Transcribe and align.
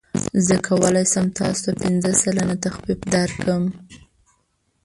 زه 0.45 0.55
کولی 0.67 1.05
شم 1.11 1.27
تاسو 1.39 1.61
ته 1.65 1.71
پنځه 1.81 2.09
سلنه 2.21 2.55
تخفیف 2.65 2.99
درکړم. 3.13 3.63